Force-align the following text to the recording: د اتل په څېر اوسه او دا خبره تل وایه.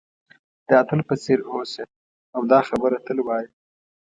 د 0.67 0.69
اتل 0.81 0.99
په 1.09 1.15
څېر 1.23 1.39
اوسه 1.51 1.83
او 2.35 2.41
دا 2.51 2.59
خبره 2.69 2.97
تل 3.05 3.17
وایه. 3.23 3.49